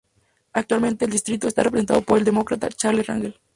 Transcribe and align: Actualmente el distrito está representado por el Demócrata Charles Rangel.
Actualmente 0.53 1.05
el 1.05 1.11
distrito 1.11 1.47
está 1.47 1.61
representado 1.61 2.01
por 2.01 2.17
el 2.17 2.23
Demócrata 2.25 2.69
Charles 2.69 3.05
Rangel. 3.05 3.39